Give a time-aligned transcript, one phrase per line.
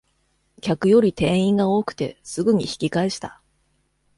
[0.63, 3.39] 客より店員が多くてすぐに引き返した